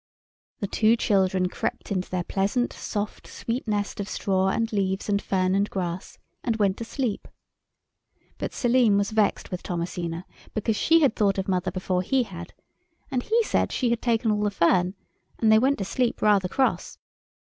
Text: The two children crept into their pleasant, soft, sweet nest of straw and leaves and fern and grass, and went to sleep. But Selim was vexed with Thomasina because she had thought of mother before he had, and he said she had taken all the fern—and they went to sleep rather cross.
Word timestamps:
The 0.61 0.65
two 0.67 0.95
children 0.97 1.47
crept 1.47 1.91
into 1.91 2.09
their 2.09 2.23
pleasant, 2.23 2.73
soft, 2.73 3.27
sweet 3.27 3.67
nest 3.67 3.99
of 3.99 4.09
straw 4.09 4.47
and 4.47 4.73
leaves 4.73 5.07
and 5.07 5.21
fern 5.21 5.53
and 5.53 5.69
grass, 5.69 6.17
and 6.43 6.55
went 6.55 6.77
to 6.77 6.83
sleep. 6.83 7.27
But 8.39 8.51
Selim 8.51 8.97
was 8.97 9.11
vexed 9.11 9.51
with 9.51 9.61
Thomasina 9.61 10.25
because 10.55 10.75
she 10.75 11.01
had 11.01 11.15
thought 11.15 11.37
of 11.37 11.47
mother 11.47 11.69
before 11.69 12.01
he 12.01 12.23
had, 12.23 12.55
and 13.11 13.21
he 13.21 13.43
said 13.43 13.71
she 13.71 13.91
had 13.91 14.01
taken 14.01 14.31
all 14.31 14.41
the 14.41 14.49
fern—and 14.49 15.51
they 15.51 15.59
went 15.59 15.77
to 15.77 15.85
sleep 15.85 16.19
rather 16.23 16.47
cross. 16.49 16.97